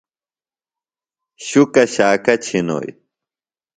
[1.45, 2.91] شُکہ شاکہ چِھنوئی۔